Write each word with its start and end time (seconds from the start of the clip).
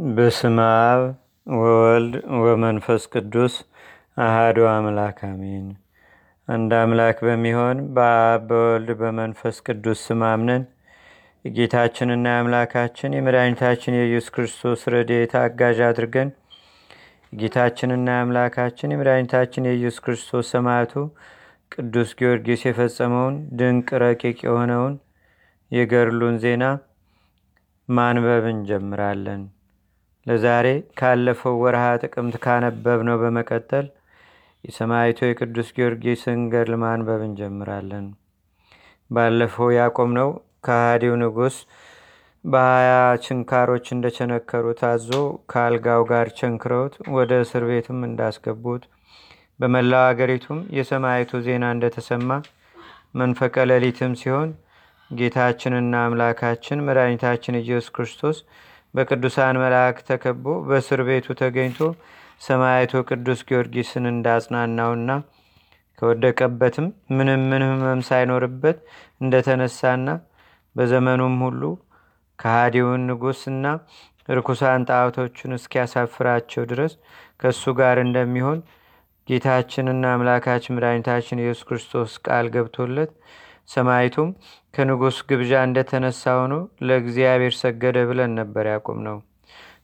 በስመ 0.00 0.58
አብ 0.82 1.00
ወወልድ 1.46 2.14
ወመንፈስ 2.42 3.02
ቅዱስ 3.12 3.54
አሃዱ 4.16 4.58
አምላክ 4.68 5.18
አሜን። 5.26 5.66
አንድ 6.48 6.70
አምላክ 6.78 7.18
በሚሆን 7.26 7.78
በአብ 7.94 8.46
በወልድ 8.48 8.90
በመንፈስ 9.00 9.56
ቅዱስ 9.66 9.98
ስም 10.06 10.22
አምነን 10.28 10.64
የጌታችንና 11.44 12.24
የአምላካችን 12.32 13.16
የመድኃኒታችን 13.16 13.98
የኢየሱስ 13.98 14.32
ክርስቶስ 14.36 14.86
ረድኤት 14.94 15.34
አጋዥ 15.42 15.78
አድርገን 15.88 16.30
የጌታችንና 17.32 18.08
የአምላካችን 18.14 18.94
የመድኃኒታችን 18.94 19.68
የኢየሱስ 19.68 20.02
ክርስቶስ 20.06 20.48
ሰማዕቱ 20.52 20.94
ቅዱስ 21.72 22.10
ጊዮርጊስ 22.18 22.64
የፈጸመውን 22.66 23.38
ድንቅ 23.58 23.88
ረቂቅ 24.04 24.38
የሆነውን 24.42 24.96
የገድሉን 25.72 26.38
ዜና 26.38 26.64
ማንበብ 27.88 28.44
እንጀምራለን። 28.50 29.42
ለዛሬ 30.26 30.66
ካለፈው 30.98 31.54
ወርሃ 31.62 31.84
ጥቅምት 32.02 32.36
ካነበብነው 32.44 33.16
በመቀጠል 33.22 33.86
የሰማዕቱ 34.64 35.18
የቅዱስ 35.26 35.68
ጊዮርጊስን 35.76 36.40
ገድል 36.52 36.74
ማንበብ 36.82 37.20
እንጀምራለን። 37.26 38.06
ባለፈው 39.10 39.68
ያቆምነው 39.76 40.30
ከሃዲው 40.66 41.14
ንጉሥ 41.22 41.56
በሀያ 42.44 42.92
ችንካሮች 43.24 43.86
እንደቸነከሩት 43.94 44.80
አዞ 44.90 45.08
ከአልጋው 45.50 46.02
ጋር 46.10 46.26
ቸንክረውት 46.38 46.94
ወደ 47.16 47.40
እስር 47.44 47.64
ቤትም 47.70 47.98
እንዳስገቡት 48.08 48.84
በመላው 49.60 50.04
አገሪቱም 50.06 50.60
የሰማዕቱ 50.76 51.40
ዜና 51.46 51.64
እንደተሰማ 51.74 52.28
መንፈቀ 53.14 53.56
ሌሊትም 53.70 54.12
ሲሆን 54.20 54.50
ጌታችንና 55.10 55.94
አምላካችን 56.06 56.84
መድኃኒታችን 56.86 57.58
ኢየሱስ 57.60 57.88
ክርስቶስ 57.96 58.38
በቅዱሳን 58.94 59.60
መላእክት 59.62 60.06
ተከቦ 60.10 60.54
በእስር 60.68 61.00
ቤቱ 61.08 61.36
ተገኝቶ 61.40 61.80
ሰማዕቱ 62.46 63.02
ቅዱስ 63.08 63.40
ጊዮርጊስን 63.48 64.04
እንዳጽናናውና 64.12 65.10
ከወደቀበትም 65.98 66.86
ምንም 67.16 67.42
ምን 67.50 67.62
ህመም 67.68 68.00
ሳይኖርበት 68.08 68.78
እንደተነሳና 69.20 70.08
በዘመኑም 70.76 71.36
ሁሉ 71.46 71.62
ከሃዲውን 72.38 73.02
ንጉሥና 73.10 73.66
ርኩሳን 74.28 74.82
ጣዖቶቹን 74.90 75.52
እስኪያሳፍራቸው 75.56 76.64
ድረስ 76.72 76.92
ከእሱ 77.42 77.72
ጋር 77.80 77.96
እንደሚሆን 78.06 78.58
ጌታችንና 79.28 80.04
አምላካችን 80.14 80.74
መድኃኒታችን 80.76 81.42
ኢየሱስ 81.42 81.64
ክርስቶስ 81.68 82.12
ቃል 82.26 82.46
ገብቶለት 82.54 83.10
ሰማይቱም 83.70 84.30
ከንጉሥ 84.74 85.18
ግብዣ 85.28 85.52
እንደተነሳ 85.66 86.32
ሆኖ 86.38 86.54
ለእግዚአብሔር 86.86 87.54
ሰገደ 87.60 87.98
ብለን 88.08 88.32
ነበር 88.40 88.66
ያቁም 88.72 88.98
ነው። 89.08 89.18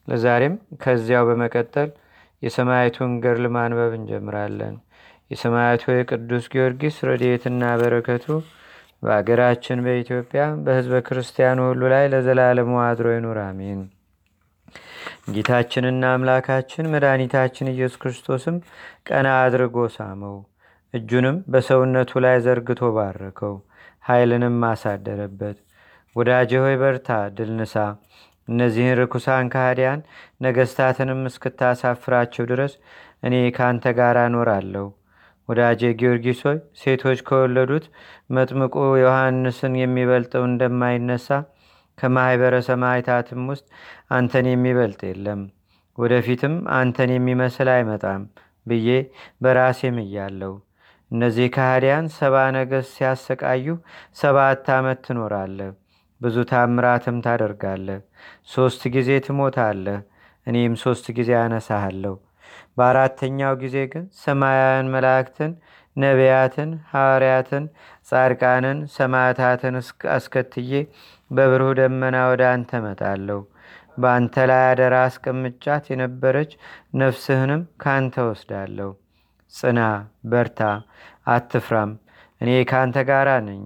ለዛሬም 0.08 0.54
ከዚያው 0.82 1.24
በመቀጠል 1.28 1.90
የሰማይቱን 2.42 3.12
ገድል 3.24 3.46
ማንበብ 3.54 3.92
እንጀምራለን። 3.98 4.74
የሰማያቱ 5.30 5.84
የቅዱስ 5.92 6.44
ጊዮርጊስ 6.52 6.96
ረድኤትና 7.08 7.62
በረከቱ 7.80 8.26
በአገራችን 9.02 9.82
በኢትዮጵያ 9.84 10.42
በህዝበ 10.64 11.00
ክርስቲያኑ 11.06 11.58
ሁሉ 11.68 11.82
ላይ 11.92 12.04
ለዘላለሙ 12.12 12.72
አድሮ 12.84 13.06
ይኑር፣ 13.14 13.38
አሜን። 13.44 13.80
ጌታችንና 15.34 16.04
አምላካችን 16.14 16.90
መድኃኒታችን 16.92 17.70
ኢየሱስ 17.72 17.98
ክርስቶስም 18.02 18.56
ቀና 19.08 19.28
አድርጎ 19.42 19.86
ሳመው፣ 19.96 20.36
እጁንም 20.94 21.36
በሰውነቱ 21.52 22.20
ላይ 22.24 22.36
ዘርግቶ 22.44 22.90
ባረከው፣ 22.96 23.54
ኃይልንም 24.06 24.58
አሳደረበት። 24.68 25.56
ወዳጄ 26.16 26.50
ሆይ 26.64 26.76
በርታ፣ 26.82 27.08
ድል 27.36 27.50
ንሳ። 27.58 27.74
እነዚህን 28.48 28.98
ርኩሳን 29.00 29.46
ካህዲያን 29.54 30.00
ነገስታትንም 30.40 31.20
እስክታሳፍራቸው 31.30 32.44
ድረስ 32.50 32.74
እኔ 33.22 33.34
ከአንተ 33.56 33.84
ጋር 33.98 34.16
እኖራለሁ። 34.24 34.86
ወዳጄ 35.48 35.82
ጊዮርጊስ 35.98 36.40
ሆይ 36.46 36.58
ሴቶች 36.80 37.18
ከወለዱት 37.28 37.84
መጥምቁ 38.30 38.74
ዮሐንስን 39.02 39.74
የሚበልጠው 39.80 40.44
እንደማይነሳ 40.48 41.28
ከማኅበረ 41.98 42.54
ሰማዕታትም 42.68 43.42
ውስጥ 43.52 43.66
አንተን 44.10 44.48
የሚበልጥ 44.50 45.00
የለም፣ 45.10 45.42
ወደፊትም 45.98 46.54
አንተን 46.78 47.10
የሚመስል 47.14 47.68
አይመጣም 47.74 48.24
ብዬ 48.66 48.88
በራሴም 49.42 49.98
እያለሁ 50.02 50.52
እነዚህ 51.10 51.48
ካህዲያን 51.54 52.06
ሰባ 52.14 52.36
ነገሥት 52.54 52.92
ሲያሰቃዩ 52.94 53.66
ሰባት 54.20 54.68
ዓመት 54.76 54.98
ትኖራለህ። 55.06 55.70
ብዙ 56.20 56.36
ታምራትም 56.50 57.16
ታደርጋለህ። 57.24 58.00
ሦስት 58.52 58.82
ጊዜ 58.94 59.10
ትሞታለህ፣ 59.26 59.98
እኔም 60.46 60.74
ሦስት 60.82 61.06
ጊዜ 61.18 61.30
አነሳሃለሁ። 61.40 62.14
በአራተኛው 62.76 63.54
ጊዜ 63.62 63.76
ግን 63.92 64.04
ሰማያውያን 64.20 64.90
መላእክትን፣ 64.94 65.52
ነቢያትን፣ 65.96 66.70
ሐዋርያትን፣ 66.90 67.64
ጻድቃንን፣ 68.08 68.80
ሰማዕታትን 68.96 69.76
አስከትዬ 70.16 70.72
በብሩህ 71.30 71.72
ደመና 71.78 72.16
ወደ 72.30 72.42
አንተ 72.52 72.80
መጣለሁ። 72.84 73.40
በአንተ 73.98 74.36
ላይ 74.50 74.62
አደራ 74.68 74.94
አስቀምጫት 75.06 75.84
የነበረች 75.92 76.50
ነፍስህንም 76.96 77.62
ካንተ 77.82 78.16
ወስዳለሁ። 78.28 78.90
ጽና፣ 79.52 79.80
በርታ፣ 80.24 80.60
አትፍራም፣ 81.26 81.90
እኔ 82.40 82.50
ካንተ 82.70 82.96
ጋር 83.10 83.28
ነኝ፣ 83.46 83.62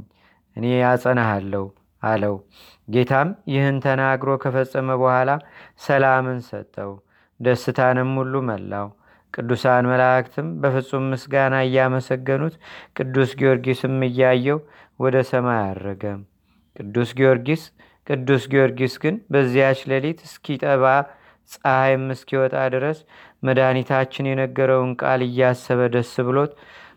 እኔ 0.57 0.67
ያጸናሃለሁ 0.83 1.65
አለው። 2.03 2.37
ጌታም 2.89 3.29
ይህን 3.53 3.77
ተናግሮ 3.85 4.31
ከፈጸመ 4.43 4.89
በኋላ 5.01 5.31
ሰላምን 5.85 6.41
ሰጠው፣ 6.49 6.93
ደስታንም 7.41 8.11
ሁሉ 8.21 8.35
መላው። 8.49 8.89
ቅዱሳን 9.35 9.85
መላእክትም 9.91 10.49
በፍጹም 10.63 11.05
ምስጋና 11.13 11.57
እያመሰገኑት 11.67 12.55
ቅዱስ 12.97 13.31
ጊዮርጊስም 13.41 13.97
እያየው 14.09 14.59
ወደ 15.01 15.17
ሰማይ 15.31 15.61
አረገ። 15.69 16.03
ቅዱስ 16.77 17.11
ጊዮርጊስ 17.19 17.63
ቅዱስ 18.07 18.45
ጊዮርጊስ 18.53 18.95
ግን 19.03 19.17
በዚያች 19.33 19.81
ሌሊት 19.91 20.21
እስኪጠባ 20.29 20.85
ፀሐይም 21.51 22.05
እስኪወጣ 22.15 22.57
ድረስ 22.75 22.99
መድኃኒታችን 23.43 24.29
የነገረውን 24.31 24.93
ቃል 25.03 25.21
እያሰበ 25.27 25.81
ደስ 25.95 26.13
ብሎት 26.29 26.53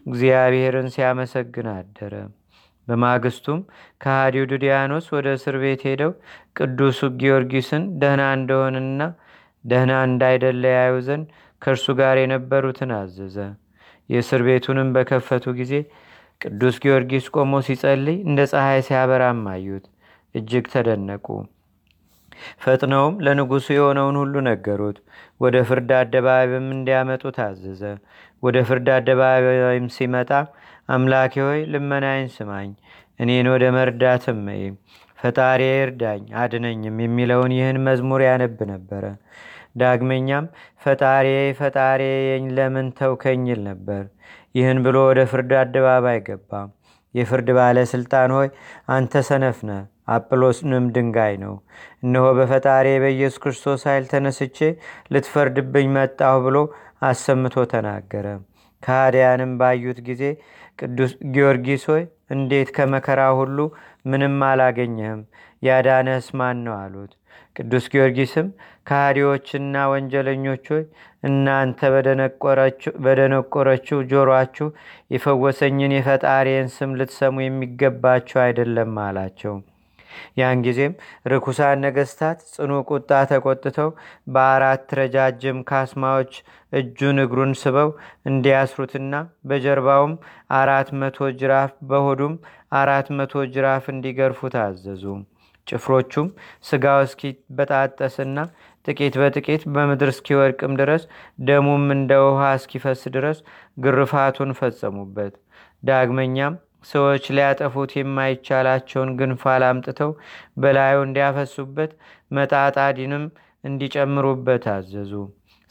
እግዚአብሔርን 0.07 0.87
ሲያመሰግን 0.95 1.67
አደረ። 1.75 2.13
በማግስቱም 2.87 3.59
ከሃዲው 4.01 4.45
ዱዲያኖስ 4.51 5.05
ወደ 5.15 5.27
እስር 5.37 5.55
ቤት 5.61 5.81
ሄደው 5.89 6.11
ቅዱሱ 6.57 6.99
ጊዮርጊስን 7.21 7.83
ደህና 8.01 8.23
እንደሆንና 8.37 9.01
ደህና 9.65 9.91
እንዳይደለ 10.07 10.63
ያዩ 10.75 10.95
ዘንድ 11.07 11.27
ከእርሱ 11.61 11.85
ጋር 11.99 12.17
የነበሩትን 12.21 12.91
አዘዘ። 12.97 13.37
የእስር 14.09 14.41
ቤቱንም 14.47 14.89
በከፈቱ 14.95 15.45
ጊዜ 15.59 15.73
ቅዱስ 16.41 16.75
ጊዮርጊስ 16.83 17.25
ቆሞ 17.35 17.61
ሲጸልይ 17.67 18.17
እንደ 18.27 18.39
ፀሐይ 18.51 18.81
ሲያበራም 18.87 19.43
አዩት። 19.53 19.85
እጅግ 20.35 20.65
ተደነቁ። 20.73 21.25
ፈጥነውም 22.63 23.15
ለንጉሱ 23.25 23.67
የሆነውን 23.73 24.17
ሁሉ 24.21 24.35
ነገሩት። 24.49 24.97
ወደ 25.41 25.55
ፍርድ 25.69 25.91
አደባባይም 25.99 26.67
እንዲያመጡ 26.75 27.23
ታዘዘ። 27.37 27.81
ወደ 28.43 28.57
ፍርድ 28.67 28.87
አደባባይም 28.95 29.87
ሲመጣ 29.95 30.31
አምላኬ 30.89 31.33
ሆይ 31.45 31.59
ልመናይን 31.73 32.29
ስማኝ፣ 32.35 32.71
እኔን 33.19 33.47
ወደ 33.53 33.65
መርዳትም 33.75 34.39
ፈጣሪ 35.17 35.61
እርዳኝ 35.83 36.23
አድነኝም 36.41 36.97
የሚለውን 37.03 37.51
ይህን 37.57 37.77
መዝሙር 37.85 38.21
ያነብ 38.25 38.57
ነበረ። 38.71 39.03
ዳግመኛም 39.75 40.45
ፈጣሪ 40.81 41.27
ፈጣሪ 41.59 42.01
ለምን 42.57 42.87
ተውከኝ 42.97 43.43
ይል 43.51 43.61
ነበር። 43.69 44.03
ይህን 44.55 44.79
ብሎ 44.85 44.97
ወደ 45.09 45.19
ፍርድ 45.31 45.51
አደባባይ 45.61 46.19
ገባ። 46.27 46.51
የፍርድ 47.15 47.49
ባለስልጣን 47.57 48.31
ሆይ 48.37 48.49
አንተ 48.89 49.21
ሰነፍነ 49.27 49.71
አጵሎስንም 50.13 50.85
ድንጋይ 50.95 51.35
ነው። 51.43 51.53
እነሆ 52.03 52.25
በፈጣሪ 52.39 52.87
በኢየሱስ 53.03 53.41
ክርስቶስ 53.43 53.83
ኃይል 53.89 54.05
ተነስቼ 54.13 54.57
ልትፈርድብኝ 55.13 55.87
መጣሁ 55.97 56.33
ብሎ 56.45 56.57
አሰምቶ 57.03 57.65
ተናገረ። 57.73 58.27
ከሃዲያንም 58.83 59.51
ባዩት 59.59 59.99
ጊዜ 60.07 60.23
ቅዱስ 60.79 61.11
ጊዮርጊስ 61.33 61.83
ሆይ 61.91 62.03
እንዴት 62.31 62.69
ከመከራ 62.75 63.21
ሁሉ 63.39 63.57
ምንም 64.05 64.37
አላገኘህም? 64.47 65.21
ያዳነስ 65.63 66.25
ማን 66.37 66.57
ነው 66.65 66.75
አሉት። 66.79 67.11
ቅዱስ 67.55 67.85
ጊዮርጊስም 67.93 68.47
ከሃዲዎችና 68.87 69.83
ወንጀለኞች 69.91 70.65
ሆይ 70.71 70.83
እናንተ 71.23 71.79
በደነቆረችው 73.05 73.99
ጆሮአችሁ 74.11 74.67
የፈወሰኝን 75.13 75.93
የፈጣሪን 75.95 76.67
ስም 76.75 76.95
ልትሰሙ 76.99 77.35
የሚገባቸው 77.43 78.39
አይደለም 78.43 78.97
አላቸው። 79.03 79.55
ያን 80.39 80.59
ጊዜም 80.65 80.93
ርኩሳን 81.27 81.81
ነገስታት 81.85 82.39
ጽኑ 82.51 82.71
ቁጣ 82.89 83.11
ተቆጥተው 83.31 83.89
በአራት 84.33 84.93
ረጃጅም 84.99 85.59
ካስማዎች 85.69 86.33
እጁን 86.73 87.17
እግሩን 87.23 87.53
ስበው 87.61 87.89
እንዲያስሩትና 88.29 89.13
በጀርባውም 89.49 90.13
አራት 90.59 90.89
መቶ 91.01 91.29
ጅራፍ 91.39 91.73
በሆዱም 91.89 92.35
አራት 92.81 93.09
መቶ 93.19 93.45
ጅራፍ 93.53 93.85
እንዲገርፉ 93.93 94.49
ታዘዙ። 94.55 95.03
ጭፍሮቹም 95.67 96.27
ስጋው 96.67 96.99
እስኪበጣጠስና 97.05 98.37
ጥቂት 98.85 99.15
በጥቂት 99.21 99.61
በምድር 99.73 100.09
እስኪወድቅም 100.13 100.73
ድረስ 100.81 101.03
ደሙም 101.47 101.85
እንደ 101.95 102.13
ውሃ 102.25 102.41
እስኪፈስ 102.57 103.01
ድረስ 103.15 103.37
ግርፋቱን 103.77 104.51
ፈጸሙበት። 104.59 105.33
ዳግመኛም 105.83 106.55
ሰዎች 106.89 107.23
ሊያጠፉት 107.35 107.91
የማይቻላቸውን 107.97 109.09
ግንፋል 109.19 109.63
አምጥተው 109.69 110.11
በላዩ 110.57 110.97
እንዲያፈሱበት 111.05 111.91
መጣጣዲንም 112.31 113.23
እንዲጨምሩበት 113.63 114.65
አዘዙ። 114.73 115.13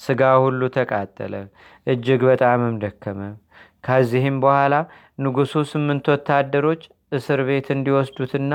ስጋ 0.01 0.23
ሁሉ 0.45 0.61
ተቃጠለ፣ 0.77 1.35
እጅግ 1.87 2.23
በጣምም 2.31 2.75
ደከመ። 2.83 3.21
ከዚህም 3.85 4.37
በኋላ 4.43 4.75
ንጉሱ 5.19 5.55
ስምንት 5.71 6.07
ወታደሮች 6.13 6.83
እስር 7.13 7.41
ቤት 7.49 7.67
እንዲወስዱትና 7.75 8.53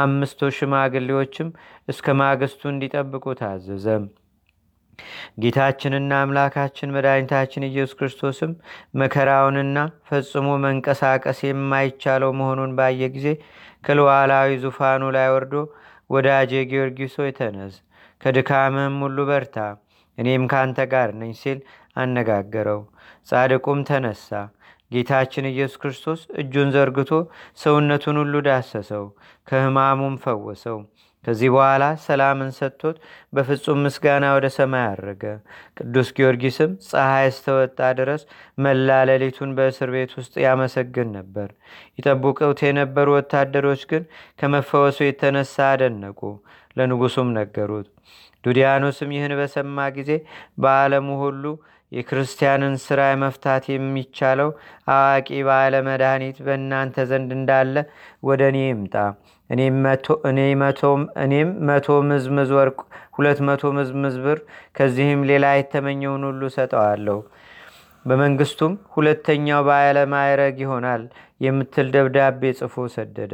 አምስቱ 0.00 0.50
ሽማግሌዎችም 0.56 1.48
እስከ 1.88 2.16
ማግስቱ 2.20 2.62
እንዲጠብቁ 2.72 3.24
ታዘዘ። 3.40 3.86
ጌታችንና 5.42 6.12
አምላካችን 6.24 6.92
መድኃኒታችን 6.96 7.66
ኢየሱስ 7.68 7.96
ክርስቶስም 8.00 8.52
መከራውንና 9.00 9.78
ፈጽሞ 10.08 10.48
መንቀሳቀስ 10.64 11.38
የማይቻለው 11.44 12.32
መሆኑን 12.40 12.74
ባየ 12.78 13.08
ጊዜ 13.16 13.28
ከልዋላዊ 13.84 14.50
ዙፋኑ 14.64 15.02
ላይ 15.16 15.28
ወርዶ 15.34 15.54
ወዳጄ 16.10 16.52
ጊዮርጊሶ 16.70 17.16
የተነስ 17.26 17.74
ከድካምህም 18.20 18.96
ሁሉ 19.04 19.18
በርታ፣ 19.28 19.56
እኔም 20.18 20.44
ካንተ 20.52 20.78
ጋር 20.92 21.10
ነኝ 21.20 21.32
ሲል 21.40 21.58
አነጋገረው። 21.96 22.80
ጻድቁም 23.28 23.80
ተነሳ። 23.88 24.30
ጌታችን 24.94 25.50
ኢየሱስ 25.50 25.78
ክርስቶስ 25.82 26.20
እጁን 26.40 26.68
ዘርግቶ 26.74 27.10
ሰውነቱን 27.62 28.18
ሁሉ 28.22 28.34
ዳሰሰው፣ 28.46 29.06
ከህማሙም 29.48 30.16
ፈወሰው። 30.24 30.78
ከዚህ 31.24 31.50
በኋላ 31.52 31.84
ሰላምን 32.04 32.50
ሰጥቶት 32.56 32.96
በፍጹም 33.32 33.78
ምስጋና 33.84 34.24
ወደ 34.34 34.46
ሰማይ 34.56 34.84
አረገ። 34.88 35.22
ቅዱስ 35.78 36.08
ጊዮርጊስም 36.16 36.72
ፀሐይ 36.88 37.26
እስተወጣ 37.30 37.78
ድረስ 38.00 38.22
መላ 38.58 38.98
ሌሊቱን 39.10 39.54
በእስር 39.58 39.90
ቤት 39.94 40.12
ውስጥ 40.18 40.34
ያመሰግን 40.44 41.08
ነበር። 41.18 41.48
ይጠብቁት 41.98 42.60
የነበሩ 42.66 43.08
ወታደሮች 43.16 43.84
ግን 43.92 44.04
ከመፈወሱ 44.40 44.98
የተነሳ 45.04 45.56
አደነቁ፣ 45.72 46.20
ለንጉሱም 46.76 47.30
ነገሩት። 47.38 47.88
ዱዲያኖስም 48.44 49.10
ይህን 49.14 49.32
በሰማ 49.38 49.78
ጊዜ 49.96 50.10
በዓለሙ 50.58 51.08
ሁሉ 51.22 51.44
የክርስቲያንን 51.94 52.74
ስራ 52.84 53.00
መፍታት 53.22 53.64
የሚቻለው 53.70 54.50
አዋቂ 54.94 55.28
ባለ 55.48 55.74
መድኃኒት 55.88 56.38
በእናንተ 56.46 57.04
ዘንድ 57.10 57.30
እንዳለ 57.38 57.76
ወደ 58.28 58.42
እኔ 58.52 58.58
ይምጣ። 58.66 58.96
እኔም 59.50 59.76
መቶ 61.68 61.88
ምዝምዝ 62.08 62.50
ወርቅ 62.58 62.78
ሁለት 63.16 63.40
መቶ 63.48 63.72
ምዝምዝ 63.76 64.16
ብር 64.24 64.38
ከዚህም 64.76 65.22
ሌላ 65.30 65.46
የተመኘውን 65.56 66.22
ሁሉ 66.28 66.42
ሰጠዋለሁ 66.56 67.18
በመንግስቱም 68.04 68.72
ሁለተኛው 68.94 69.60
ባለ 69.68 69.98
ማዕረግ 70.12 70.56
ይሆናል 70.64 71.02
የምትል 71.44 71.86
ደብዳቤ 71.94 72.52
ጽፎ 72.58 72.84
ሰደደ። 72.94 73.32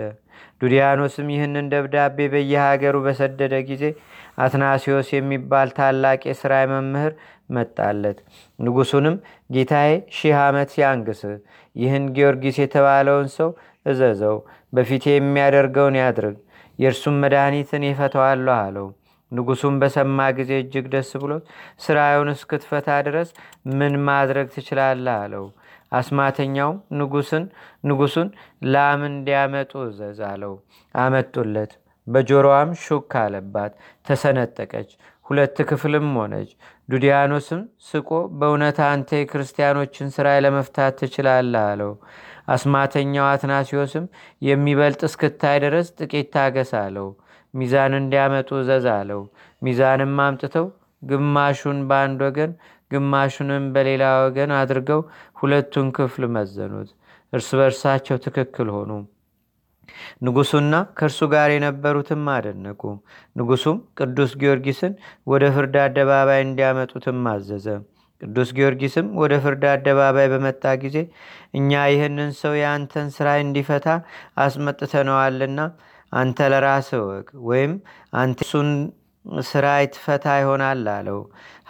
ዱዲያኖስም 0.60 1.28
ይህንን 1.34 1.66
ደብዳቤ 1.72 2.18
በየሀገሩ 2.32 2.96
በሰደደ 3.06 3.54
ጊዜ 3.68 3.84
አትናሲዮስ 4.38 5.08
የሚባል 5.14 5.68
ታላቅ 5.78 6.20
የሥራይ 6.28 6.64
መምህር 6.72 7.12
መጣለት። 7.50 8.18
ንጉሱንም 8.58 9.16
ጌታዬ 9.50 9.90
ሺህ 10.18 10.36
ዓመት 10.42 10.70
ያንግስ 10.82 11.20
ይህን 11.76 12.06
ጊዮርጊስ 12.16 12.58
የተባለውን 12.62 13.28
ሰው 13.36 13.50
እዘዘው 13.86 14.38
በፊቴ 14.72 15.04
የሚያደርገውን 15.12 15.98
ያድርግ 16.02 16.36
የእርሱም 16.78 17.20
መድኃኒትን 17.22 17.82
ይፈተዋለሁ 17.88 18.54
አለው። 18.58 18.88
ንጉሱም 19.32 19.74
በሰማ 19.80 20.20
ጊዜ 20.38 20.52
እጅግ 20.62 20.86
ደስ 20.94 21.10
ብሎት 21.22 21.44
ስራዩን 21.84 22.30
እስክትፈታ 22.32 22.88
ድረስ 23.08 23.28
ምን 23.78 23.94
ማድረግ 24.08 24.46
ትችላለህ? 24.54 25.14
አለው 25.22 25.44
አስማተኛውም 25.92 26.78
ንጉስን 26.98 27.44
ንጉሱን 27.88 28.28
ላም 28.72 29.00
እንዲያመጡ 29.08 29.72
እዘዝ 29.86 30.18
አለው 30.28 30.54
አመጡለት 30.94 31.72
በጆሮዋም 32.06 32.70
ሹክ 32.82 33.12
አለባት 33.22 33.72
ተሰነጠቀች 34.06 34.90
ሁለት 35.26 35.56
ክፍልም 35.68 36.06
ሆነች። 36.16 36.50
ዱዲያኖስም 36.88 37.60
ስቆ 37.88 38.08
በእውነት 38.38 38.78
አንተ 38.86 39.18
የክርስቲያኖችን 39.18 40.08
ስራ 40.16 40.28
ለመፍታት 40.44 40.96
ትችላለህ 41.00 41.64
አለው። 41.70 41.92
አስማተኛው 42.54 43.26
አትናሲዮስም 43.28 44.06
የሚበልጥ 44.42 45.00
እስክታይ 45.08 45.58
ድረስ 45.64 45.88
ጥቂት 45.98 46.28
ታገስ 46.34 46.72
አለው። 46.80 47.08
ሚዛን 47.54 47.94
እንዲያመጡ 48.00 48.50
ዘዝ 48.68 48.86
አለው። 48.96 49.22
ሚዛንም 49.62 50.18
አምጥተው 50.26 50.66
ግማሹን 51.02 51.78
በአንድ 51.88 52.20
ወገን 52.26 52.52
ግማሹንም 52.90 53.64
በሌላ 53.74 54.04
ወገን 54.22 54.50
አድርገው 54.56 55.00
ሁለቱን 55.40 55.88
ክፍል 55.96 56.24
መዘኑት። 56.34 56.90
እርስ 57.32 57.48
በርሳቸው 57.58 58.16
ትክክል 58.24 58.68
ሆኑ። 58.76 58.90
ንጉሱና 60.24 60.74
ከእርሱ 60.98 61.20
ጋር 61.32 61.48
የነበሩትም 61.54 62.24
አደነቁ። 62.34 62.82
ንጉሱም 63.36 63.78
ቅዱስ 63.98 64.32
ጊዮርጊስን 64.40 64.92
ወደ 65.26 65.44
ፍርድ 65.54 65.76
አደባባይ 65.84 66.40
እንዲያመጡትም 66.46 67.20
አዘዘ። 67.32 67.66
ቅዱስ 68.20 68.48
ጊዮርጊስም 68.56 69.06
ወደ 69.20 69.34
ፍርድ 69.44 69.62
አደባባይ 69.70 70.26
በመጣ 70.32 70.64
ጊዜ 70.82 70.96
እኛ 71.54 71.80
ይህንን 71.92 72.30
ሰው 72.40 72.54
የአንተን 72.58 73.06
ስራ 73.16 73.28
እንዲፈታ 73.44 73.86
አስመጥተነዋልና 74.44 75.60
አንተ 76.12 76.48
ለራስ 76.52 76.88
ወቅ 77.02 77.28
ወይም 77.48 77.72
አንተ 78.16 78.38
እሱን 79.24 79.42
ስራ 79.48 79.66
ይትፈታ 79.80 80.26
ይሆናል 80.38 80.84
አለው። 80.92 81.18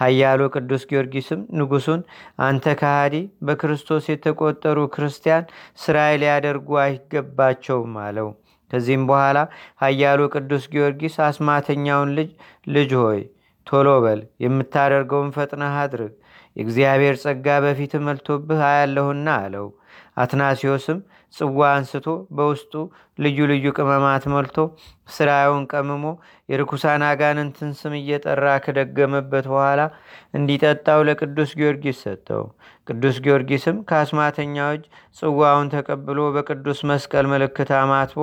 ሀያሉ 0.01 0.41
ቅዱስ 0.55 0.83
ጊዮርጊስም 0.91 1.41
ንጉሱን 1.59 2.01
አንተ 2.41 2.75
ካሃዲ 2.81 3.15
በክርስቶስ 3.47 4.05
የተቆጠሩ 4.11 4.79
ክርስቲያን 4.95 5.49
ስራይ 5.83 6.15
ሊያደርጉ 6.23 6.69
አይገባቸውም 6.85 7.95
አለው። 8.05 8.29
ከዚህም 8.71 9.05
በኋላ 9.09 9.39
ሀያሉ 9.83 10.21
ቅዱስ 10.35 10.65
ጊዮርጊስ 10.73 11.17
አስማተኛውን 11.27 12.11
ልጅ 12.19 12.31
ልጅ 12.71 12.91
ሆይ 13.01 13.21
ቶሎ 13.67 13.89
በል 14.05 14.21
የምታደርገውን 14.45 15.35
ፈጥነህ 15.37 15.77
አድርግ። 15.83 16.15
የእግዚአብሔር 16.57 17.17
ጸጋ 17.23 17.47
በፊት 17.65 17.93
መልቶብህ 18.07 18.61
አያለሁና 18.69 19.29
አለው 19.43 19.67
አትናሲዮስም 20.21 20.99
ጽዋ 21.35 21.61
አንስቶ 21.73 22.07
በውስጡ 22.37 22.73
ልዩ 23.19 23.39
ልዩ 23.51 23.67
ቅመማት 23.77 24.25
መልቶ 24.33 24.57
ስራውን 25.09 25.65
ቀምሞ 25.73 26.05
የርኩሳን 26.49 27.03
አጋንንትን 27.09 27.71
ስም 27.81 27.95
እየጠራ 28.01 28.47
ከደገመበት 28.65 29.47
በኋላ 29.53 29.81
እንዲጠጣው 30.35 31.03
ለቅዱስ 31.09 31.53
ጊዮርጊስ 31.61 32.01
ሰጠው። 32.05 32.45
ቅዱስ 32.89 33.19
ጊዮርጊስም 33.25 33.77
ከአስማተኛው 33.89 34.71
እጅ 34.77 34.85
ጽዋውን 35.19 35.71
ተቀብሎ 35.75 36.21
በቅዱስ 36.37 36.81
መስቀል 36.91 37.29
ምልክት 37.33 37.71
አማትቦ 37.81 38.21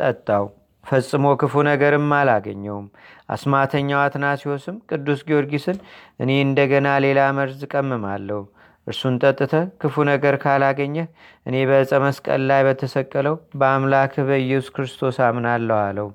ጠጣው። 0.00 0.46
ፈጽሞ 0.84 1.26
ክፉ 1.40 1.54
ነገርም 1.68 2.08
አላገኘውም። 2.16 2.86
አስማተኛው 3.34 4.00
አትናሲዮስም 4.04 4.76
ቅዱስ 4.90 5.20
ጊዮርጊስን 5.28 5.78
እኔ 6.20 6.30
እንደገና 6.46 6.88
ሌላ 7.04 7.20
መርዝ 7.36 7.60
ቀምማለሁ 7.72 8.40
እርሱን 8.86 9.14
ጠጥተ 9.22 9.52
ክፉ 9.80 10.04
ነገር 10.08 10.34
ካላገኘህ 10.42 11.06
እኔ 11.46 11.56
በዕፀ 11.68 12.00
መስቀል 12.04 12.42
ላይ 12.50 12.62
በተሰቀለው 12.66 13.36
በአምላክህ 13.60 14.26
በኢየሱስ 14.28 14.72
ክርስቶስ 14.76 15.18
አምናለሁ 15.26 15.76
አለው። 15.82 16.08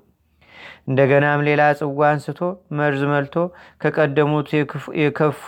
እንደገናም 0.88 1.46
ሌላ 1.48 1.62
ጽዋ 1.80 2.02
አንስቶ 2.10 2.40
መርዝ 2.78 3.02
መልቶ 3.12 3.36
ከቀደሙት 3.82 4.50
የከፉ 5.02 5.46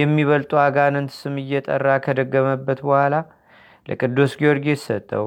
የሚበልጡ 0.00 0.52
አጋንንት 0.64 1.12
ስም 1.18 1.36
እየጠራ 1.42 1.96
ከደገመበት 2.04 2.80
በኋላ 2.86 3.14
ለቅዱስ 3.86 4.34
ጊዮርጊስ 4.40 4.84
ሰጠው። 4.88 5.26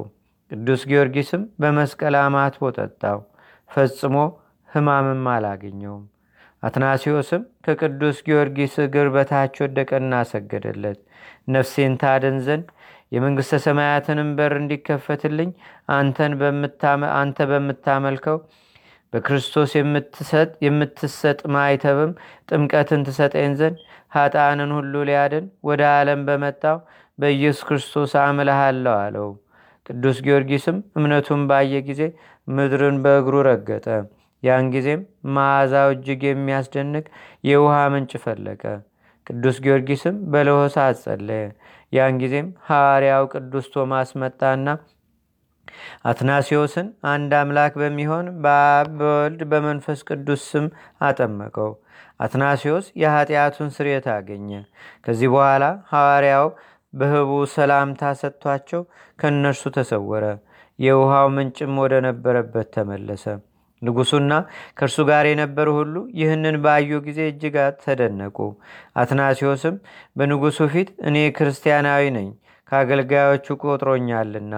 ቅዱስ 0.52 0.84
ጊዮርጊስም 0.90 1.44
በመስቀል 1.62 2.16
አማትቦ 2.22 2.72
ጠጣው። 2.78 3.20
ፈጽሞ 3.70 4.16
ህማምም 4.70 5.28
አላገኘውም 5.34 6.06
አትናሲዮስም 6.64 7.44
ከቅዱስ 7.66 8.18
ጊዮርጊስ 8.26 8.74
እግር 8.86 9.08
በታች 9.14 9.56
ወደቀና 9.64 10.14
ሰገደለት። 10.32 11.00
ነፍሴን 11.48 11.94
ታድን 12.02 12.38
ዘንድ 12.48 12.66
የመንግሥተ 13.12 13.60
ሰማያትንም 13.66 14.30
በር 14.38 14.54
እንዲከፈትልኝ 14.60 15.52
አንተ 17.20 17.40
በምታመልከው 17.52 18.38
በክርስቶስ 19.14 19.72
የምትሰጥ 20.66 21.40
ማይተብም 21.56 22.12
ጥምቀትን 22.50 23.06
ትሰጠኝ 23.08 23.54
ዘንድ 23.62 23.78
ኃጣንን 24.16 24.72
ሁሉ 24.78 24.94
ሊያድን 25.10 25.46
ወደ 25.64 25.82
ዓለም 25.96 26.22
በመጣው 26.28 26.78
በኢየሱስ 27.20 27.64
ክርስቶስ 27.70 28.14
አምልሃለሁ 28.24 28.94
አለው። 29.00 29.30
ቅዱስ 29.86 30.18
ጊዮርጊስም 30.26 30.78
እምነቱን 30.98 31.44
ባየ 31.50 31.82
ጊዜ 31.88 32.02
ምድርን 32.48 32.98
በእግሩ 33.04 33.36
ረገጠ 33.48 33.88
ያን 34.44 34.68
ጊዜም 34.74 35.02
መዓዛው 35.36 35.90
እጅግ 35.96 36.22
የሚያስደንቅ 36.28 37.06
የውሃ 37.44 37.76
ምንጭ 37.94 38.14
ፈለቀ 38.24 38.64
ቅዱስ 39.28 39.58
ጊዮርጊስም 39.66 40.16
በለሆሳ 40.32 40.78
አጸለየ 40.92 41.44
ያን 41.94 42.16
ጊዜም 42.22 42.48
ሐዋርያው 42.68 43.26
ቅዱስ 43.34 43.68
ቶማስ 43.74 44.10
መጣና 44.22 44.68
አትናሲዮስን 46.10 46.88
አንድ 47.12 47.32
አምላክ 47.40 47.74
በሚሆን 47.82 48.26
በአብ 48.44 48.90
በወልድ 49.00 49.42
በመንፈስ 49.52 50.00
ቅዱስ 50.10 50.42
ስም 50.52 50.66
አጠመቀው። 51.02 51.72
አትናሲዮስ 52.20 52.86
የኃጢአቱን 53.02 53.70
ስርየት 53.76 54.08
አገኘ። 54.16 54.50
ከዚህ 55.06 55.30
በኋላ 55.34 55.64
ሐዋርያው 55.92 56.48
በህቡ 56.94 57.32
ሰላምታ 57.54 58.12
ሰጥቷቸው 58.22 58.82
ከእነርሱ 59.20 59.64
ተሰወረ። 59.78 60.26
የውሃው 60.80 61.28
ምንጭም 61.36 61.74
ወደ 61.84 61.94
ነበረበት 62.08 62.68
ተመለሰ። 62.76 63.26
ንጉሱና 63.82 64.32
ከእርሱ 64.78 64.98
ጋር 65.10 65.26
የነበሩ 65.30 65.68
ሁሉ 65.78 65.96
ይህንን 66.20 66.56
ባዩ 66.64 67.00
ጊዜ 67.08 67.20
እጅግ 67.30 67.56
ተደነቁ። 67.84 68.38
አትናሲዮስም 69.02 69.76
በንጉሱ 70.18 70.60
ፊት 70.74 70.90
እኔ 71.10 71.18
ክርስቲያናዊ 71.38 72.04
ነኝ፣ 72.18 72.30
ከአገልጋዮቹ 72.72 73.48
ቆጥሮኛልና 73.64 74.54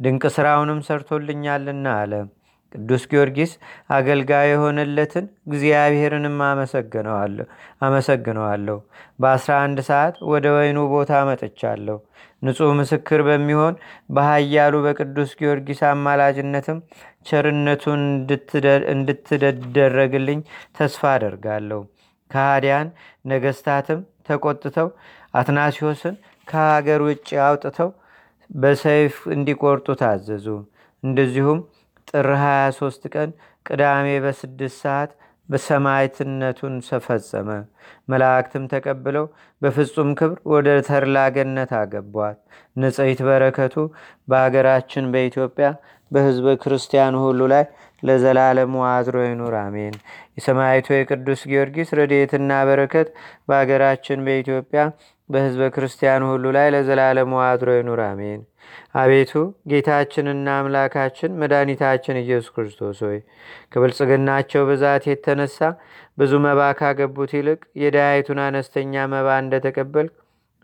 ድንቅ 0.00 0.24
ሥራውንም 0.34 0.80
ሰርቶልኛልና 0.88 1.86
አለ። 2.00 2.12
ቅዱስ 2.72 3.02
ጊዮርጊስ 3.10 3.52
አገልጋይ 3.90 4.46
የሆነለትን 4.50 5.24
እግዚአብሔርንም 5.48 6.36
አመሰግነዋለሁ። 7.86 8.76
በአስራ 9.18 9.52
አንድ 9.64 9.78
ሰዓት 9.88 10.16
ወደ 10.32 10.46
ወይኑ 10.56 10.78
ቦታ 10.92 11.12
መጥቻለሁ። 11.28 11.96
ንጹሕ 12.42 12.70
ምስክር 12.80 13.20
በሚሆን 13.28 13.74
በኃያሉ 14.10 14.74
በቅዱስ 14.84 15.30
ጊዮርጊስ 15.40 15.80
አማላጅነትም 15.88 16.78
ቸርነቱን 17.28 18.02
እንድትደረግልኝ 18.94 20.40
ተስፋ 20.78 21.02
አደርጋለሁ። 21.14 21.80
ከሃዲያን 22.30 22.88
ነገስታትም 23.24 24.00
ተቆጥተው 24.28 24.88
አትናሲዮስን 25.34 26.14
ከሀገር 26.48 27.00
ውጭ 27.08 27.28
አውጥተው 27.46 27.90
በሰይፍ 28.50 29.14
እንዲቆርጡ 29.34 29.86
ታዘዙ። 30.02 30.46
እንደዚሁም 31.02 31.58
ጥር 32.08 32.28
23 32.42 33.08
ቀን 33.14 33.30
ቅዳሜ 33.66 34.06
በስድስት 34.24 34.76
ሰዓት 34.84 35.10
በሰማይትነቱን 35.48 36.74
ሰፈጸመ። 36.88 37.48
መላእክትም 38.08 38.64
ተቀብለው 38.72 39.26
በፍጹም 39.62 40.10
ክብር 40.18 40.38
ወደ 40.52 40.68
ተርላገነት 40.88 41.70
አገቧት። 41.78 42.38
ንጽሕት 42.76 43.20
በረከቱ 43.28 43.74
በአገራችን 44.28 45.06
በኢትዮጵያ 45.14 45.68
በህዝበ 46.10 46.48
ክርስቲያኑ 46.60 47.14
ሁሉ 47.24 47.40
ላይ 47.52 47.64
ለዘላለሙ 48.02 48.74
አድሮ 48.90 49.16
ይኑር፣ 49.26 49.54
አሜን። 49.62 49.94
የሰማይቱ 50.36 50.86
የቅዱስ 50.94 51.40
ጊዮርጊስ 51.50 51.90
ረድኤትና 51.98 52.52
በረከት 52.68 53.08
በአገራችን 53.48 54.24
በኢትዮጵያ 54.26 54.82
በህዝበ 55.28 55.64
ክርስቲያኑ 55.74 56.22
ሁሉ 56.32 56.44
ላይ 56.56 56.68
ለዘላለሙ 56.74 57.32
አድሮ 57.46 57.70
ይኑር፣ 57.78 58.00
አሜን። 58.06 58.40
አቤቱ 58.94 59.32
ጌታችንና 59.70 60.48
አምላካችን 60.60 61.36
መድኃኒታችን 61.40 62.20
ኢየሱስ 62.22 62.50
ክርስቶስ 62.54 62.98
ሆይ 63.06 63.18
ከብልጽግናቸው 63.72 64.62
ብዛት 64.70 65.04
የተነሳ 65.10 65.58
ብዙ 66.18 66.32
መባ 66.46 66.60
ካገቡት 66.78 67.32
ይልቅ 67.38 67.60
የዳያይቱን 67.82 68.40
አነስተኛ 68.46 69.04
መባ 69.14 69.28
እንደተቀበልክ 69.42 70.14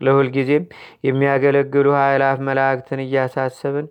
ለሁልጊዜም 0.01 0.63
የሚያገለግሉ 1.07 1.87
ኃይላፍ 1.99 2.37
መላእክትን 2.47 3.01
እያሳሰብን 3.03 3.87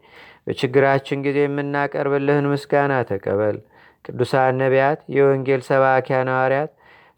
በችግራችን 0.46 1.22
ጊዜ 1.26 1.38
የምናቀርብልህን 1.44 2.48
ምስጋና 2.52 2.94
ተቀበል። 3.10 3.56
ቅዱሳን 4.04 4.58
ነቢያት፣ 4.62 5.00
የወንጌል 5.16 5.62
ሰባኪያን 5.68 6.30
ሐዋርያት፣ 6.32 6.70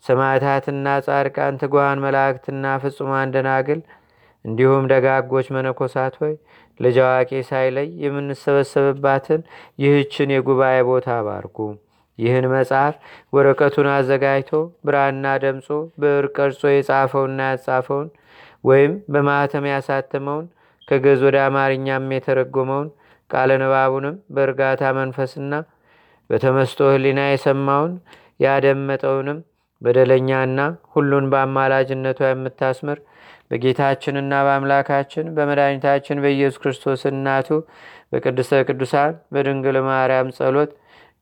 ሰማዕታትና 0.04 0.88
ጻድቃን፣ 1.06 1.54
ትጓን 1.62 2.02
መላእክትና 2.04 2.74
ፍጹማን 2.82 3.32
ደናግል 3.34 3.80
እንዲሁም 4.44 4.84
ደጋጎች 4.92 5.46
መነኮሳት 5.56 6.14
ሆይ 6.20 6.34
ልጅ 6.80 6.96
አዋቂ 7.04 7.30
ሳይለይ 7.48 7.88
የምንሰበሰብባትን 8.04 9.40
ይህችን 9.82 10.32
የጉባኤ 10.34 10.78
ቦታ 10.88 11.08
ባርኩ። 11.26 11.58
ይህን 12.18 12.46
መጽሐፍ 12.52 12.94
ወረቀቱን 13.34 13.88
አዘጋጅቶ 13.94 14.50
ብራና 14.86 15.34
ደምጾ 15.42 15.66
ብዕር 16.02 16.26
ቀርጾ 16.36 16.62
የጻፈውና 16.72 17.40
ያጻፈውን 17.50 18.08
ወይም 18.64 18.92
በማኅተም 19.12 19.66
ያሳተመውን 19.72 20.46
ከገዝ 20.88 21.20
ወደ 21.26 21.36
አማርኛም 21.46 22.06
የተረጎመውን 22.14 22.88
ቃለ 23.30 23.50
ንባቡንም 23.62 24.16
በእርጋታ 24.34 24.92
መንፈስና 24.98 25.52
በተመስጦ 26.30 26.80
ህሊና 26.92 27.20
የሰማውን 27.28 27.92
ያደመጠውንም 28.44 29.38
በደለኛና 29.82 30.60
ሁሉን 30.94 31.26
በአማላጅነቷ 31.32 32.20
የምታስምር 32.28 32.98
በጌታችንና 33.50 34.32
በአምላካችን 34.46 35.26
በመድኃኒታችን 35.36 36.22
በኢየሱስ 36.24 36.60
ክርስቶስ 36.62 37.02
እናቱ 37.10 37.48
በቅድስተ 38.12 38.62
ቅዱሳን 38.68 39.14
በድንግል 39.34 39.78
ማርያም 39.88 40.34
ጸሎት 40.38 40.72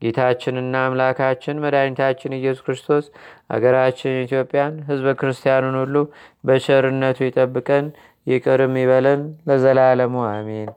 ጌታችንና 0.02 0.74
አምላካችን 0.86 1.60
መድኃኒታችን 1.64 2.36
ኢየሱስ 2.38 2.62
ክርስቶስ 2.66 3.04
አገራችን 3.50 4.18
ኢትዮጵያን 4.24 4.74
ህዝበ 4.88 5.14
ክርስቲያኑን 5.20 5.76
ሁሉ 5.82 5.96
በቸርነቱ 6.44 7.18
ይጠብቀን 7.26 7.86
ይቅርም 8.26 8.74
ይበለን 8.82 9.20
ለዘላለሙ 9.48 10.14
አሜን። 10.30 10.70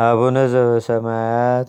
አቡነ 0.00 0.36
ዘበሰማያት 0.52 1.68